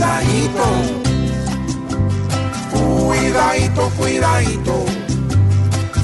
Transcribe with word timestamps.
cuidadito, 0.00 0.64
cuidadito, 2.72 3.90
cuidadito, 3.98 4.84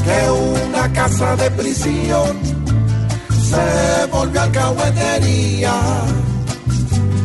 que 0.04 0.30
una 0.30 0.92
casa 0.92 1.36
de 1.36 1.50
prisión 1.52 2.38
se 3.30 4.06
volvió 4.12 4.42
alcahuetería 4.42 5.74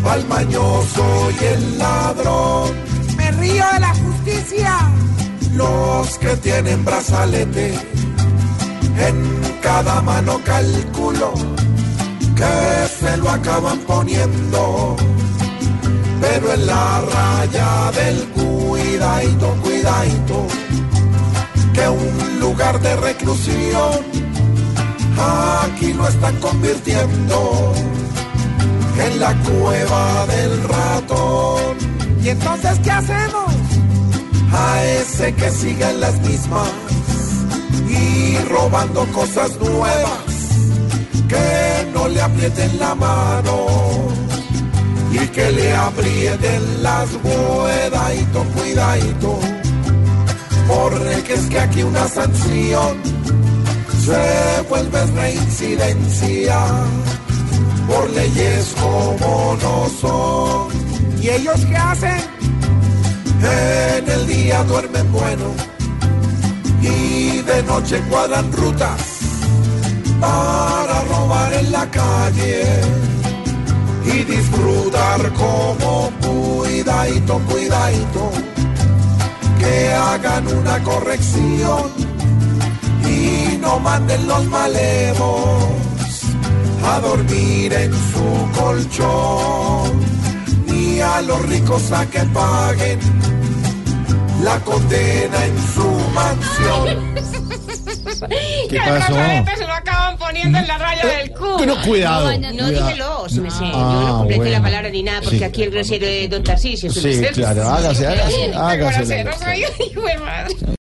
al 0.06 0.28
mañoso 0.28 1.32
y 1.42 1.46
el 1.46 1.78
ladrón. 1.78 2.72
Me 3.18 3.32
río 3.32 3.66
de 3.74 3.80
la 3.80 3.94
justicia. 3.94 4.92
Los 5.54 6.18
que 6.20 6.38
tienen 6.38 6.86
brazalete 6.86 7.74
en 8.98 9.42
cada 9.62 10.02
mano 10.02 10.40
calculo 10.46 11.34
que 12.36 12.88
se 13.00 13.18
lo 13.18 13.30
acaban 13.30 13.80
poniendo. 13.80 14.96
Pero 16.22 16.54
en 16.54 16.66
la 16.68 17.02
raya 17.02 17.92
del 17.92 18.18
cuidadito, 18.30 19.48
cuidadito, 19.64 20.48
que 21.74 21.90
un 21.90 22.40
lugar 22.40 22.80
de 22.80 22.96
reclusión 22.96 24.22
aquí 25.64 25.94
lo 25.94 26.08
están 26.08 26.36
convirtiendo 26.40 27.74
en 28.98 29.20
la 29.20 29.34
cueva 29.44 30.26
del 30.28 30.64
ratón. 30.64 31.78
¿Y 32.24 32.30
entonces 32.30 32.80
qué 32.84 32.92
hacemos? 32.92 33.54
A 34.54 34.84
ese 34.84 35.34
que 35.34 35.50
siga 35.50 35.92
en 35.92 36.02
las 36.02 36.20
mismas 36.22 36.70
y 37.90 38.38
robando 38.50 39.06
cosas 39.08 39.58
nuevas 39.60 40.32
que 41.28 41.90
no 41.94 42.08
le 42.08 42.22
aprieten 42.22 42.80
la 42.80 42.94
mano 42.96 43.81
aprieten 45.88 46.84
las 46.84 47.10
cuidadito, 47.10 48.44
cuidadito, 48.56 49.40
porque 50.68 51.34
es 51.34 51.46
que 51.48 51.60
aquí 51.60 51.84
una 51.84 52.08
sanción 52.08 52.98
se 54.06 54.62
vuelve 54.70 55.06
reincidencia 55.06 56.60
por 57.88 58.10
leyes 58.12 58.74
como 58.80 59.58
no 59.62 59.90
son. 60.00 60.68
¿Y 61.22 61.30
ellos 61.30 61.66
qué 61.66 61.78
hacen? 61.78 62.22
En 63.44 64.10
el 64.10 64.28
día 64.28 64.64
duermen 64.64 65.12
bueno 65.12 65.54
y 66.82 67.42
de 67.42 67.64
noche 67.64 68.00
cuadran 68.10 68.52
rutas 68.52 69.02
para 70.20 71.02
robar 71.06 71.54
en 71.54 71.72
la 71.72 71.90
calle 71.90 72.64
y 74.06 74.24
disfrutar 74.24 75.32
como 75.34 75.71
cuidadito, 77.40 77.40
cuidadito, 77.48 78.32
que 79.60 79.94
hagan 79.94 80.48
una 80.48 80.80
corrección 80.84 81.92
y 83.06 83.58
no 83.58 83.80
manden 83.80 84.28
los 84.28 84.46
malevos 84.48 85.64
a 86.86 87.00
dormir 87.00 87.74
en 87.74 87.92
su 87.94 88.60
colchón 88.60 90.00
ni 90.68 91.00
a 91.00 91.22
los 91.22 91.42
ricos 91.48 91.92
a 91.92 92.06
que 92.08 92.20
paguen 92.20 93.00
la 94.44 94.60
condena 94.60 95.46
en 95.46 95.58
su 95.74 95.88
mansión. 96.14 97.16
¿Qué 98.70 98.78
pasó? 98.78 99.16
Poniendo 100.32 100.58
en 100.60 100.68
la 100.68 100.78
raya 100.78 101.06
del 101.06 101.32
culo. 101.32 101.58
Pero 101.60 101.76
cuidado. 101.82 102.40
No, 102.40 102.52
no 102.54 102.70
dije 102.70 102.96
los, 102.96 103.34
me 103.34 103.52
sé. 103.52 103.60
Yo 103.66 103.72
Ah, 103.74 104.06
no 104.08 104.18
completé 104.20 104.40
bueno. 104.40 104.52
la 104.58 104.62
palabra 104.62 104.90
ni 104.90 105.04
nada, 105.04 105.22
porque 105.22 105.38
Sí. 105.40 105.44
aquí 105.44 105.64
el 105.64 105.72
grosero 105.72 106.06
es 106.06 106.30
Don 106.30 106.44
Tarcisio. 106.44 106.92
Sí, 106.92 107.22
claro, 107.34 107.64
hágase, 107.70 108.08
hágase, 108.08 108.54
hágase. 108.54 109.26